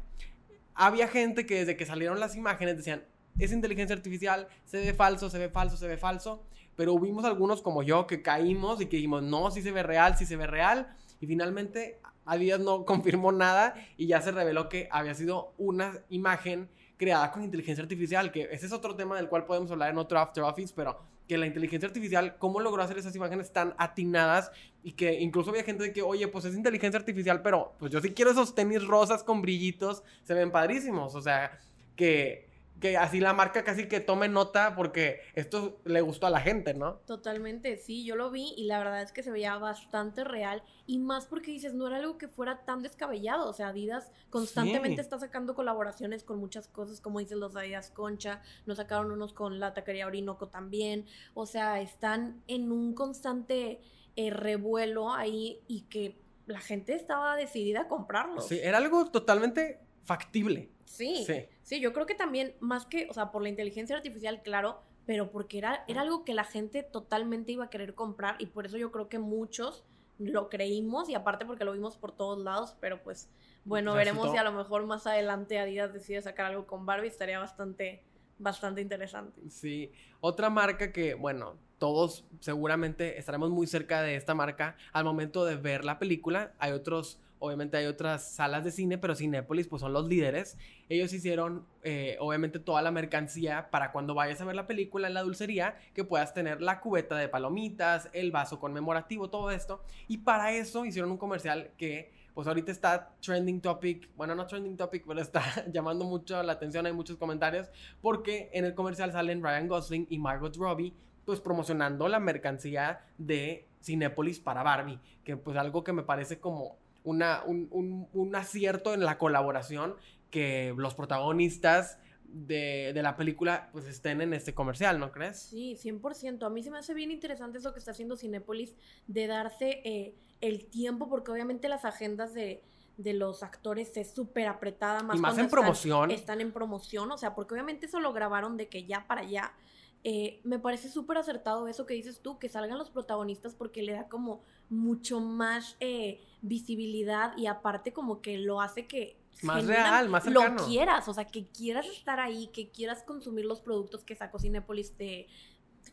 [0.78, 3.04] había gente que desde que salieron las imágenes decían,
[3.39, 6.43] es inteligencia artificial, se ve falso, se ve falso, se ve falso.
[6.76, 10.15] Pero hubimos algunos como yo que caímos y que dijimos, no, sí se ve real,
[10.17, 10.95] sí se ve real.
[11.19, 16.69] Y finalmente Adidas no confirmó nada y ya se reveló que había sido una imagen
[16.97, 20.19] creada con inteligencia artificial, que ese es otro tema del cual podemos hablar en otro
[20.19, 24.51] After Office, pero que la inteligencia artificial, cómo logró hacer esas imágenes tan atinadas
[24.83, 28.13] y que incluso había gente que, oye, pues es inteligencia artificial, pero pues yo sí
[28.13, 31.60] quiero esos tenis rosas con brillitos, se ven padrísimos, o sea,
[31.95, 32.46] que
[32.79, 36.73] que así la marca casi que tome nota porque esto le gustó a la gente,
[36.73, 36.95] ¿no?
[37.05, 40.99] Totalmente, sí, yo lo vi y la verdad es que se veía bastante real y
[40.99, 45.19] más porque dices, no era algo que fuera tan descabellado, o sea, Adidas constantemente está
[45.19, 49.73] sacando colaboraciones con muchas cosas, como dicen los Adidas Concha, nos sacaron unos con la
[49.73, 53.81] taquería Orinoco también, o sea, están en un constante
[54.15, 58.47] eh, revuelo ahí y que la gente estaba decidida a comprarlos.
[58.47, 60.71] Sí, era algo totalmente factible.
[60.88, 61.26] Sí,
[61.63, 65.30] sí, yo creo que también, más que, o sea, por la inteligencia artificial, claro, pero
[65.32, 68.78] porque era, era algo que la gente totalmente iba a querer comprar y por eso
[68.78, 69.84] yo creo que muchos
[70.17, 73.30] lo creímos y aparte porque lo vimos por todos lados, pero pues
[73.65, 77.38] bueno, veremos si a lo mejor más adelante Adidas decide sacar algo con Barbie, estaría
[77.38, 78.02] bastante
[78.39, 79.41] bastante interesante.
[79.50, 85.45] Sí, otra marca que, bueno, todos seguramente estaremos muy cerca de esta marca al momento
[85.45, 86.54] de ver la película.
[86.60, 90.58] Hay otros, obviamente hay otras salas de cine, pero Cinépolis pues son los líderes.
[90.89, 95.13] Ellos hicieron eh, obviamente toda la mercancía para cuando vayas a ver la película en
[95.13, 99.84] la dulcería, que puedas tener la cubeta de palomitas, el vaso conmemorativo, todo esto.
[100.08, 104.78] Y para eso hicieron un comercial que pues ahorita está trending topic, bueno, no trending
[104.78, 105.41] topic, pero está
[105.73, 107.67] llamando mucho la atención, hay muchos comentarios,
[108.00, 110.93] porque en el comercial salen Ryan Gosling y Margot Robbie,
[111.26, 116.78] pues promocionando la mercancía de Cinépolis para Barbie, que pues algo que me parece como
[117.08, 119.96] una, un, un acierto en la colaboración
[120.30, 121.98] que los protagonistas
[122.30, 125.39] de, la película pues estén en este comercial, ¿no crees?
[125.39, 126.46] Sí, 100%.
[126.46, 128.76] A mí se me hace bien interesante eso que está haciendo Cinépolis
[129.08, 132.63] de darse eh, el tiempo, porque obviamente las agendas de,
[132.98, 135.04] los actores es súper apretada.
[135.04, 136.12] Más, y más en promoción.
[136.12, 139.54] Están en promoción, o sea, porque obviamente eso lo grabaron de que ya para allá.
[140.03, 143.93] Eh, me parece súper acertado eso que dices tú, que salgan los protagonistas porque le
[143.93, 150.10] da como mucho más eh, visibilidad y aparte como que lo hace que más real,
[150.10, 150.55] más cercano.
[150.55, 154.39] Lo quieras, o sea, que quieras estar ahí, que quieras consumir los productos que sacó
[154.39, 155.27] Cinepolis de,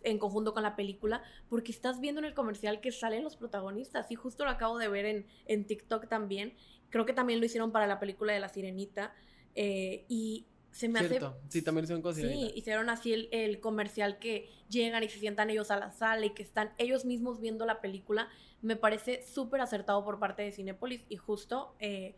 [0.03, 4.11] en conjunto con la película, porque estás viendo en el comercial que salen los protagonistas.
[4.11, 6.55] Y justo lo acabo de ver en, en TikTok también.
[6.91, 9.13] Creo que también lo hicieron para la película de La Sirenita.
[9.55, 11.21] Eh, y se me hace.
[11.49, 12.25] Sí, también hicieron cosas.
[12.25, 16.27] Sí, hicieron así el, el, comercial que llegan y se sientan ellos a la sala
[16.27, 18.29] y que están ellos mismos viendo la película.
[18.61, 21.77] Me parece súper acertado por parte de Cinepolis y justo.
[21.79, 22.17] Eh,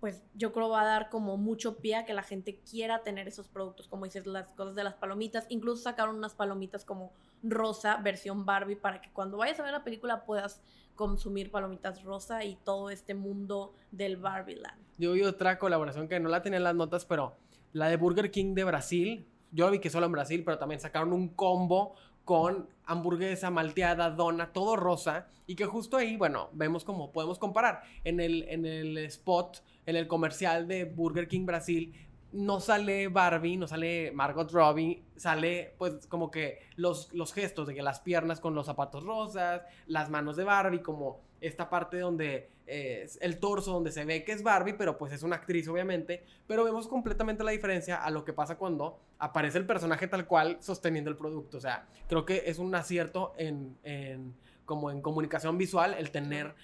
[0.00, 3.28] pues yo creo va a dar como mucho pie a que la gente quiera tener
[3.28, 5.44] esos productos, como dices, las cosas de las palomitas.
[5.50, 9.84] Incluso sacaron unas palomitas como rosa, versión Barbie, para que cuando vayas a ver la
[9.84, 10.62] película puedas
[10.94, 14.82] consumir palomitas rosa y todo este mundo del Barbie Land.
[14.96, 17.36] Yo vi otra colaboración que no la tenía en las notas, pero
[17.74, 19.26] la de Burger King de Brasil.
[19.50, 24.52] Yo vi que solo en Brasil, pero también sacaron un combo con hamburguesa, malteada, dona,
[24.52, 25.26] todo rosa.
[25.46, 27.82] Y que justo ahí, bueno, vemos cómo podemos comparar.
[28.04, 31.92] En el, en el spot, en el comercial de Burger King Brasil,
[32.34, 37.74] no sale Barbie, no sale Margot Robbie, sale pues como que los, los gestos de
[37.74, 42.50] que las piernas con los zapatos rosas, las manos de Barbie, como esta parte donde
[42.66, 46.24] eh, el torso, donde se ve que es Barbie, pero pues es una actriz obviamente,
[46.46, 50.56] pero vemos completamente la diferencia a lo que pasa cuando aparece el personaje tal cual
[50.60, 55.56] sosteniendo el producto, o sea, creo que es un acierto en, en como en comunicación
[55.56, 56.54] visual el tener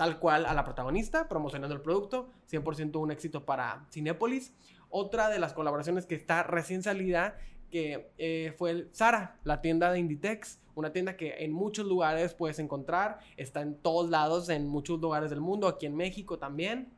[0.00, 4.54] tal cual a la protagonista promocionando el producto, 100% un éxito para Cinepolis.
[4.90, 7.38] Otra de las colaboraciones que está recién salida,
[7.70, 12.34] que eh, fue el Zara, la tienda de Inditex, una tienda que en muchos lugares
[12.34, 16.88] puedes encontrar, está en todos lados, en muchos lugares del mundo, aquí en México también.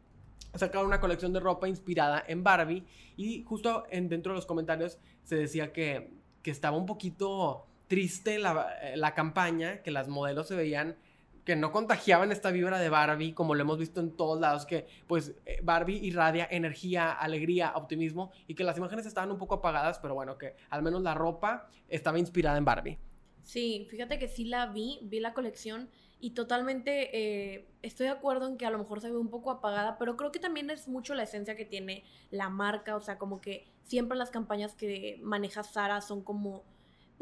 [0.55, 2.85] Sacaron una colección de ropa inspirada en Barbie
[3.17, 6.11] y justo en, dentro de los comentarios se decía que,
[6.43, 10.97] que estaba un poquito triste la, eh, la campaña, que las modelos se veían
[11.45, 14.87] que no contagiaban esta vibra de Barbie, como lo hemos visto en todos lados, que
[15.07, 19.99] pues eh, Barbie irradia energía, alegría, optimismo, y que las imágenes estaban un poco apagadas,
[19.99, 22.99] pero bueno, que al menos la ropa estaba inspirada en Barbie.
[23.43, 27.11] Sí, fíjate que sí la vi, vi la colección y totalmente
[27.55, 30.17] eh, estoy de acuerdo en que a lo mejor se ve un poco apagada, pero
[30.17, 33.67] creo que también es mucho la esencia que tiene la marca, o sea, como que
[33.83, 36.63] siempre las campañas que maneja Sara son como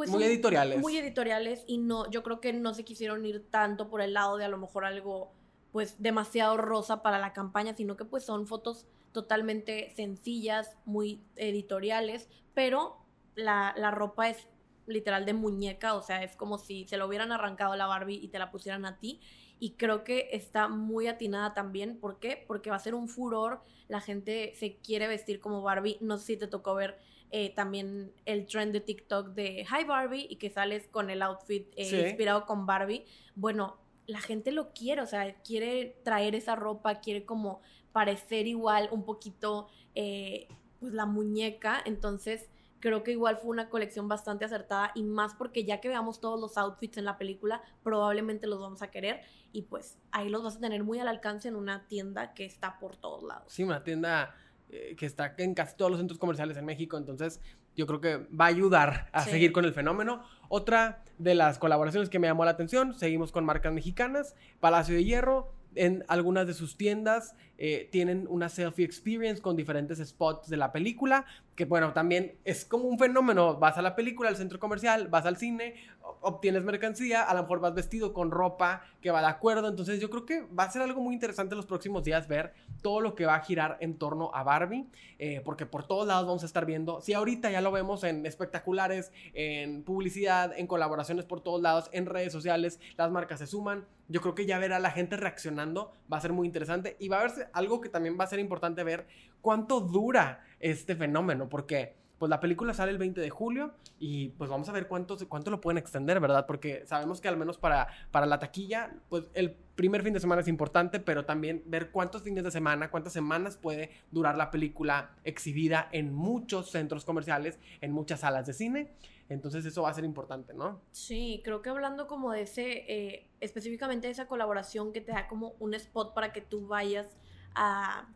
[0.01, 0.81] pues muy editoriales.
[0.81, 4.39] Muy editoriales y no, yo creo que no se quisieron ir tanto por el lado
[4.39, 5.35] de a lo mejor algo
[5.73, 12.31] pues demasiado rosa para la campaña, sino que pues son fotos totalmente sencillas, muy editoriales,
[12.55, 14.49] pero la, la ropa es
[14.87, 18.21] literal de muñeca, o sea, es como si se lo hubieran arrancado a la Barbie
[18.23, 19.21] y te la pusieran a ti.
[19.59, 22.01] Y creo que está muy atinada también.
[22.01, 22.43] ¿Por qué?
[22.49, 23.61] Porque va a ser un furor.
[23.89, 25.99] La gente se quiere vestir como Barbie.
[26.01, 26.99] No sé si te tocó ver
[27.31, 31.69] eh, también el trend de TikTok de Hi Barbie y que sales con el outfit
[31.77, 33.05] eh, inspirado con Barbie.
[33.35, 37.61] Bueno, la gente lo quiere, o sea, quiere traer esa ropa, quiere como
[37.93, 40.49] parecer igual un poquito eh,
[40.81, 42.49] pues la muñeca, entonces
[42.81, 46.40] creo que igual fue una colección bastante acertada y más porque ya que veamos todos
[46.40, 49.21] los outfits en la película, probablemente los vamos a querer
[49.53, 52.79] y pues ahí los vas a tener muy al alcance en una tienda que está
[52.79, 53.53] por todos lados.
[53.53, 54.35] Sí, una tienda
[54.72, 57.40] eh, que está en casi todos los centros comerciales en México, entonces
[57.76, 60.22] yo creo que va a ayudar a seguir con el fenómeno.
[60.48, 65.04] Otra de las colaboraciones que me llamó la atención, seguimos con marcas mexicanas, Palacio de
[65.04, 70.56] Hierro, en algunas de sus tiendas eh, tienen una selfie experience con diferentes spots de
[70.56, 74.59] la película, que bueno, también es como un fenómeno, vas a la película, al centro
[74.59, 75.74] comercial, vas al cine,
[76.22, 79.68] obtienes mercancía, a lo mejor vas vestido con ropa que va de acuerdo.
[79.68, 83.02] Entonces yo creo que va a ser algo muy interesante los próximos días ver todo
[83.02, 84.87] lo que va a girar en torno a Barbie,
[85.18, 88.24] eh, porque por todos lados vamos a estar viendo, si ahorita ya lo vemos en
[88.24, 93.85] espectaculares, en publicidad, en colaboraciones por todos lados, en redes sociales, las marcas se suman.
[94.11, 97.20] Yo creo que ya verá la gente reaccionando, va a ser muy interesante y va
[97.20, 99.07] a verse algo que también va a ser importante ver
[99.40, 104.51] cuánto dura este fenómeno, porque pues la película sale el 20 de julio y pues
[104.51, 106.44] vamos a ver cuánto, cuánto lo pueden extender, ¿verdad?
[106.44, 110.42] Porque sabemos que al menos para, para la taquilla, pues el primer fin de semana
[110.42, 115.12] es importante, pero también ver cuántos fines de semana, cuántas semanas puede durar la película
[115.25, 118.90] exhibida en muchos centros comerciales, en muchas salas de cine.
[119.31, 120.83] Entonces eso va a ser importante, ¿no?
[120.90, 125.27] Sí, creo que hablando como de ese, eh, específicamente de esa colaboración que te da
[125.27, 127.16] como un spot para que tú vayas
[127.55, 128.09] a,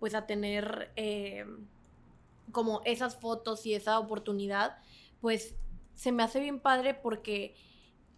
[0.00, 0.90] pues a tener...
[0.96, 1.46] Eh,
[2.52, 4.78] como esas fotos y esa oportunidad,
[5.20, 5.54] pues
[5.94, 7.54] se me hace bien padre porque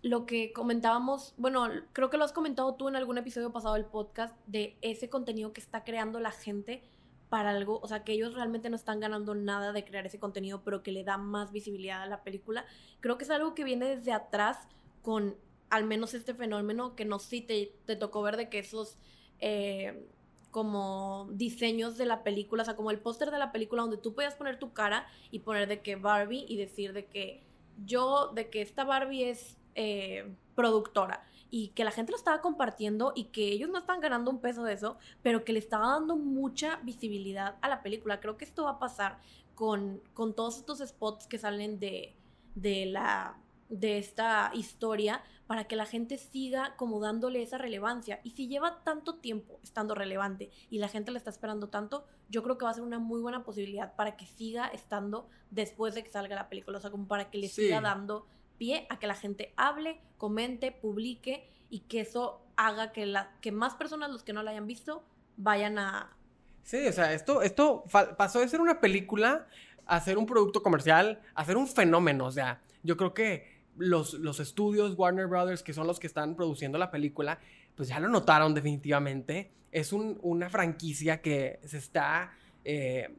[0.03, 3.87] lo que comentábamos, bueno, creo que lo has comentado tú en algún episodio pasado del
[3.87, 6.83] podcast, de ese contenido que está creando la gente
[7.29, 10.63] para algo, o sea, que ellos realmente no están ganando nada de crear ese contenido,
[10.63, 12.65] pero que le da más visibilidad a la película.
[13.01, 14.59] Creo que es algo que viene desde atrás
[15.03, 15.37] con
[15.69, 18.99] al menos este fenómeno que no sí te, te tocó ver de que esos
[19.41, 20.07] eh,
[20.51, 24.15] como diseños de la película, o sea, como el póster de la película donde tú
[24.15, 27.43] podías poner tu cara y poner de que Barbie y decir de que
[27.85, 33.13] yo, de que esta Barbie es eh, productora y que la gente lo estaba compartiendo
[33.15, 36.17] y que ellos no están ganando un peso de eso, pero que le estaba dando
[36.17, 38.21] mucha visibilidad a la película.
[38.21, 39.19] Creo que esto va a pasar
[39.55, 42.15] con, con todos estos spots que salen de,
[42.55, 43.37] de la
[43.69, 48.21] de esta historia para que la gente siga como dándole esa relevancia.
[48.25, 52.43] Y si lleva tanto tiempo estando relevante y la gente le está esperando tanto, yo
[52.43, 56.03] creo que va a ser una muy buena posibilidad para que siga estando después de
[56.03, 56.79] que salga la película.
[56.79, 58.27] O sea, como para que le siga dando
[58.59, 63.53] pie a que la gente hable, comente, publique y que eso haga que, la, que
[63.53, 65.05] más personas, los que no la hayan visto,
[65.37, 66.17] vayan a...
[66.63, 67.85] Sí, o sea, esto, esto
[68.17, 69.47] pasó de ser una película
[69.87, 72.27] a ser un producto comercial, a ser un fenómeno.
[72.27, 76.35] O sea, yo creo que los, los estudios Warner Brothers, que son los que están
[76.35, 77.39] produciendo la película,
[77.77, 79.53] pues ya lo notaron definitivamente.
[79.71, 82.33] Es una franquicia que se está
[82.65, 83.15] eh,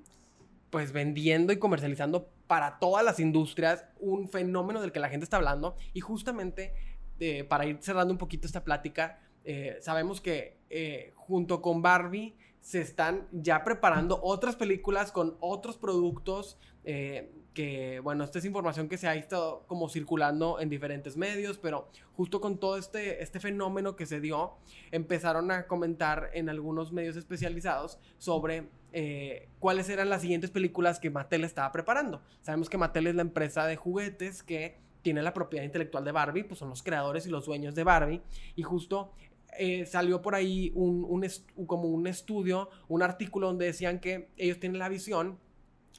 [0.69, 5.37] pues vendiendo y comercializando para todas las industrias, un fenómeno del que la gente está
[5.37, 5.75] hablando.
[5.93, 6.73] Y justamente
[7.19, 10.57] eh, para ir cerrando un poquito esta plática, eh, sabemos que
[11.15, 16.57] junto con Barbie se están ya preparando otras películas con otros productos
[17.57, 21.89] que, bueno, esta es información que se ha estado como circulando en diferentes medios, pero
[22.13, 24.57] justo con todo este, este fenómeno que se dio,
[24.91, 31.09] empezaron a comentar en algunos medios especializados sobre eh, cuáles eran las siguientes películas que
[31.09, 32.21] Mattel estaba preparando.
[32.41, 36.43] Sabemos que Mattel es la empresa de juguetes que tiene la propiedad intelectual de Barbie,
[36.43, 38.21] pues son los creadores y los dueños de Barbie,
[38.55, 39.13] y justo
[39.57, 44.59] eh, salió por ahí un, un como un estudio, un artículo donde decían que ellos
[44.59, 45.39] tienen la visión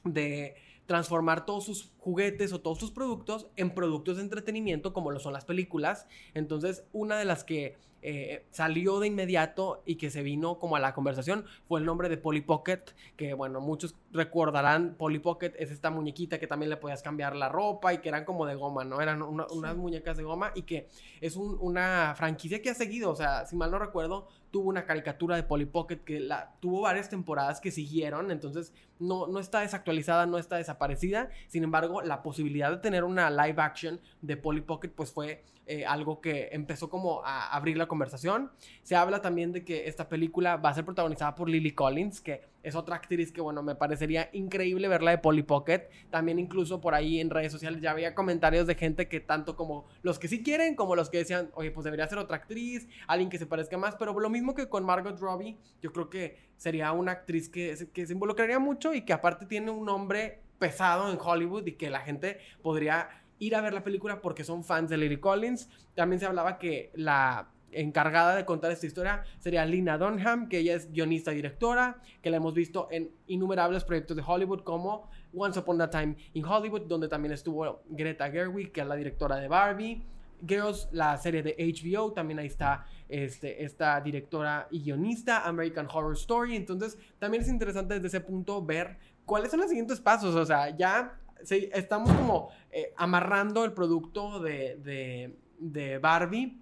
[0.03, 5.19] de transformar todos sus juguetes o todos sus productos en productos de entretenimiento como lo
[5.19, 6.07] son las películas.
[6.33, 10.79] Entonces, una de las que eh, salió de inmediato y que se vino como a
[10.79, 12.81] la conversación fue el nombre de Polly Pocket,
[13.17, 17.49] que bueno, muchos recordarán, Polly Pocket es esta muñequita que también le podías cambiar la
[17.49, 19.01] ropa y que eran como de goma, ¿no?
[19.01, 20.87] Eran unas muñecas de goma y que
[21.21, 25.35] es una franquicia que ha seguido, o sea, si mal no recuerdo, tuvo una caricatura
[25.35, 30.25] de Polly Pocket que la, tuvo varias temporadas que siguieron, entonces no, no está desactualizada,
[30.25, 34.89] no está desaparecida, sin embargo, la posibilidad de tener una live action de Polly Pocket
[34.89, 38.49] pues fue eh, algo que empezó como a abrir la conversación.
[38.83, 42.47] Se habla también de que esta película va a ser protagonizada por Lily Collins, que
[42.63, 45.89] es otra actriz que, bueno, me parecería increíble verla de Polly Pocket.
[46.09, 49.85] También incluso por ahí en redes sociales ya había comentarios de gente que tanto como
[50.01, 53.29] los que sí quieren, como los que decían, oye, pues debería ser otra actriz, alguien
[53.29, 56.91] que se parezca más, pero lo mismo que con Margot Robbie, yo creo que sería
[56.93, 61.17] una actriz que, que se involucraría mucho y que aparte tiene un nombre pesado en
[61.19, 64.97] Hollywood y que la gente podría ir a ver la película porque son fans de
[64.97, 65.69] Lily Collins.
[65.95, 70.75] También se hablaba que la encargada de contar esta historia sería Lina Dunham, que ella
[70.75, 75.59] es guionista y directora, que la hemos visto en innumerables proyectos de Hollywood como Once
[75.59, 79.47] Upon a Time in Hollywood, donde también estuvo Greta Gerwig, que es la directora de
[79.47, 80.03] Barbie.
[80.45, 86.13] Girls, la serie de HBO, también ahí está este, esta directora y guionista, American Horror
[86.13, 86.55] Story.
[86.55, 90.35] Entonces, también es interesante desde ese punto ver cuáles son los siguientes pasos.
[90.35, 96.61] O sea, ya estamos como eh, amarrando el producto de, Barbie,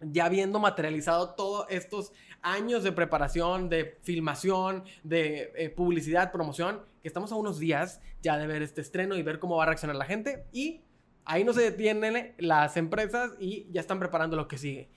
[0.00, 7.08] ya habiendo materializado todos estos años de preparación, de filmación, de eh, publicidad, promoción, que
[7.08, 9.96] estamos a unos días ya de ver este estreno y ver cómo va a reaccionar
[9.96, 10.82] la gente y
[11.24, 14.88] ahí no se detienen las empresas y ya están preparando lo que sigue.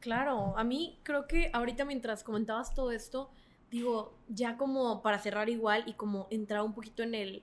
[0.00, 3.30] Claro, a mí creo que ahorita mientras comentabas todo esto,
[3.70, 7.42] digo, ya como para cerrar igual y como entrar un poquito en el,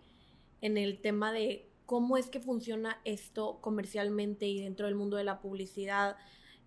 [0.62, 5.24] en el tema de cómo es que funciona esto comercialmente y dentro del mundo de
[5.24, 6.18] la publicidad,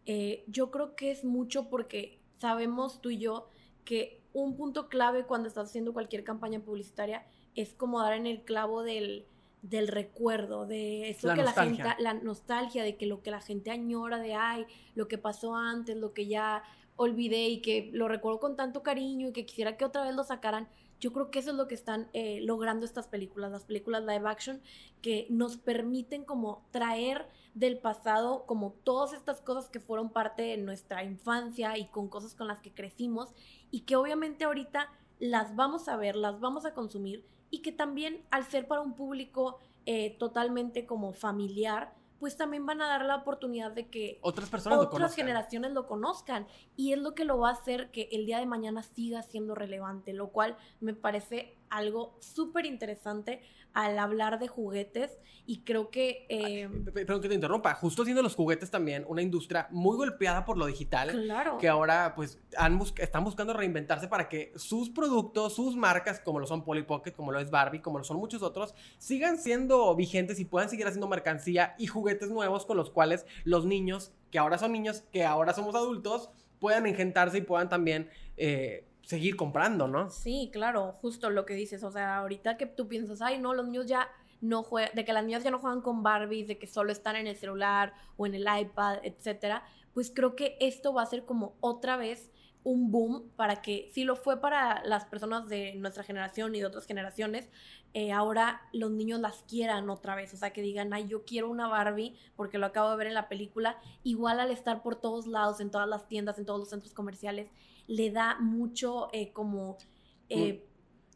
[0.07, 3.49] eh, yo creo que es mucho porque sabemos tú y yo
[3.85, 7.25] que un punto clave cuando estás haciendo cualquier campaña publicitaria
[7.55, 9.27] es como dar en el clavo del,
[9.63, 13.71] del recuerdo, de eso que la gente, la nostalgia, de que lo que la gente
[13.71, 16.63] añora de, ay, lo que pasó antes, lo que ya
[16.97, 20.25] olvidé y que lo recuerdo con tanto cariño y que quisiera que otra vez lo
[20.25, 20.69] sacaran.
[21.01, 24.29] Yo creo que eso es lo que están eh, logrando estas películas, las películas live
[24.29, 24.61] action,
[25.01, 30.57] que nos permiten como traer del pasado como todas estas cosas que fueron parte de
[30.57, 33.33] nuestra infancia y con cosas con las que crecimos
[33.71, 38.25] y que obviamente ahorita las vamos a ver, las vamos a consumir y que también
[38.31, 43.17] al ser para un público eh, totalmente como familiar, pues también van a dar la
[43.17, 46.47] oportunidad de que otras personas otras generaciones lo conozcan
[46.77, 49.57] y es lo que lo va a hacer que el día de mañana siga siendo
[49.57, 53.41] relevante, lo cual me parece algo súper interesante
[53.73, 56.27] al hablar de juguetes y creo que...
[56.29, 60.59] Eh, Perdón que te interrumpa, justo siendo los juguetes también una industria muy golpeada por
[60.59, 61.57] lo digital, claro.
[61.57, 66.47] que ahora pues han están buscando reinventarse para que sus productos, sus marcas, como lo
[66.47, 70.39] son Polly Pocket, como lo es Barbie, como lo son muchos otros, sigan siendo vigentes
[70.39, 74.59] y puedan seguir haciendo mercancía y juguetes nuevos con los cuales los niños, que ahora
[74.59, 76.29] son niños, que ahora somos adultos,
[76.61, 78.11] puedan engentarse y puedan también...
[78.37, 80.11] Eh, seguir comprando, ¿no?
[80.11, 81.83] Sí, claro, justo lo que dices.
[81.85, 84.09] O sea, ahorita que tú piensas, ay, no, los niños ya
[84.41, 87.17] no juegan, de que las niñas ya no juegan con Barbies, de que solo están
[87.17, 91.25] en el celular o en el iPad, etcétera, pues creo que esto va a ser
[91.25, 92.31] como otra vez
[92.65, 96.67] un boom para que, si lo fue para las personas de nuestra generación y de
[96.67, 97.49] otras generaciones,
[97.95, 101.51] eh, ahora los niños las quieran otra vez, o sea, que digan, ay, yo quiero
[101.51, 105.27] una Barbie porque lo acabo de ver en la película, igual al estar por todos
[105.27, 107.51] lados, en todas las tiendas, en todos los centros comerciales,
[107.87, 109.79] le da mucho eh, como...
[110.29, 110.67] Eh,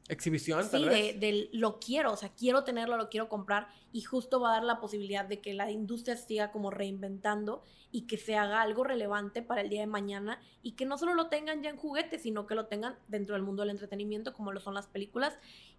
[0.09, 4.51] Exhibición, sí, De, lo quiero, o sea, quiero tenerlo, lo quiero comprar y justo va
[4.51, 8.63] a dar la posibilidad de que la industria siga como reinventando y que se haga
[8.63, 11.77] algo relevante para el día de mañana y que no solo lo tengan ya en
[11.77, 15.39] juguetes, sino que lo tengan dentro del mundo del entretenimiento como lo son las películas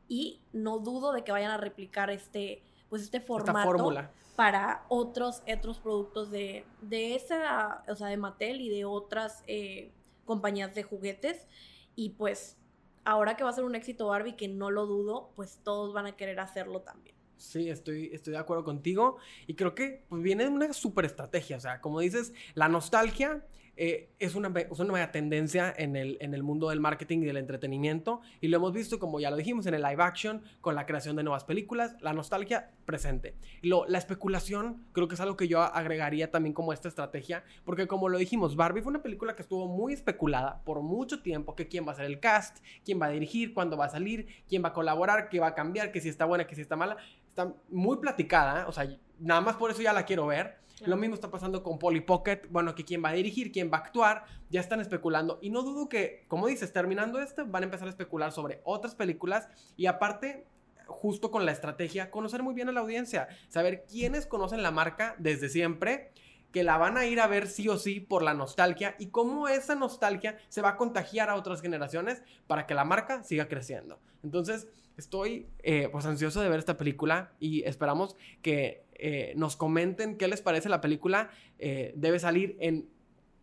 [0.10, 3.94] y no dudo de que vayan a replicar este pues este formato
[4.36, 9.92] para otros otros productos de, de esa, o sea, de Mattel y de otras eh,
[10.28, 11.48] compañías de juguetes
[11.96, 12.58] y pues
[13.04, 16.06] ahora que va a ser un éxito Barbie, que no lo dudo, pues todos van
[16.06, 17.16] a querer hacerlo también.
[17.38, 19.18] Sí, estoy, estoy de acuerdo contigo
[19.48, 23.46] y creo que pues, viene una super estrategia, o sea, como dices, la nostalgia
[23.78, 27.38] eh, es, una, una nueva tendencia en el, en el mundo del marketing y del
[27.38, 30.86] entretenimiento y lo hemos visto, como ya lo dijimos, en el live action, con la
[30.86, 33.36] creación de nuevas películas, la nostalgia presente.
[33.62, 37.88] Lo, la especulación creo que es algo que yo agregaría también como esta estrategia, porque
[37.88, 41.68] como lo dijimos, Barbie fue una película que estuvo muy especulada por mucho tiempo, que
[41.68, 44.64] quién va a ser el cast, quién va a dirigir, cuándo va a salir, quién
[44.64, 46.98] va a colaborar, qué va a cambiar, que si está buena, que si está mala.
[47.28, 48.88] Está muy platicada, o sea,
[49.20, 50.58] nada más por eso ya la quiero ver.
[50.86, 52.42] Lo mismo está pasando con Polly Pocket.
[52.50, 54.26] Bueno, que quién va a dirigir, quién va a actuar.
[54.50, 55.40] Ya están especulando.
[55.42, 58.94] Y no dudo que, como dices, terminando esto, van a empezar a especular sobre otras
[58.94, 59.50] películas.
[59.76, 60.46] Y aparte,
[60.86, 63.28] justo con la estrategia, conocer muy bien a la audiencia.
[63.50, 66.12] Saber quiénes conocen la marca desde siempre
[66.58, 69.48] que la van a ir a ver sí o sí por la nostalgia y cómo
[69.48, 74.00] esa nostalgia se va a contagiar a otras generaciones para que la marca siga creciendo.
[74.24, 80.18] Entonces, estoy eh, pues ansioso de ver esta película y esperamos que eh, nos comenten
[80.18, 81.30] qué les parece la película.
[81.60, 82.90] Eh, debe salir en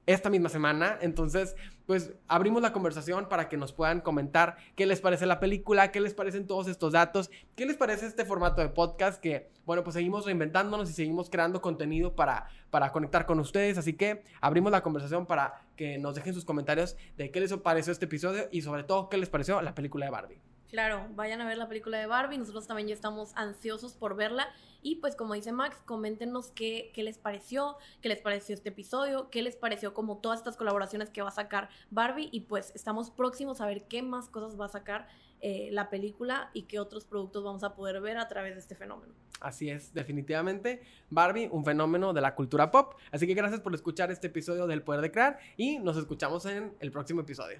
[0.07, 0.99] esta misma semana.
[1.01, 5.93] Entonces, pues abrimos la conversación para que nos puedan comentar qué les parece la película,
[5.93, 9.85] qué les parecen todos estos datos, qué les parece este formato de podcast que, bueno,
[9.85, 13.79] pues seguimos reinventándonos y seguimos creando contenido para, para conectar con ustedes.
[13.79, 17.93] Así que abrimos la conversación para que nos dejen sus comentarios de qué les pareció
[17.93, 20.41] este episodio y sobre todo qué les pareció la película de Barbie.
[20.69, 24.49] Claro, vayan a ver la película de Barbie, nosotros también ya estamos ansiosos por verla
[24.85, 29.31] y pues como dice Max, coméntenos qué, qué les pareció, qué les pareció este episodio,
[29.31, 33.11] qué les pareció como todas estas colaboraciones que va a sacar Barbie y pues estamos
[33.11, 35.09] próximos a ver qué más cosas va a sacar
[35.41, 38.75] eh, la película y qué otros productos vamos a poder ver a través de este
[38.75, 39.15] fenómeno.
[39.41, 42.95] Así es, definitivamente Barbie, un fenómeno de la cultura pop.
[43.11, 46.75] Así que gracias por escuchar este episodio del Poder de Crear y nos escuchamos en
[46.81, 47.59] el próximo episodio.